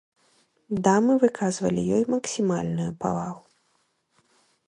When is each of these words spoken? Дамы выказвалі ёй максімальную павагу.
Дамы 0.87 1.13
выказвалі 1.23 1.81
ёй 1.97 2.03
максімальную 2.15 2.89
павагу. 3.05 3.43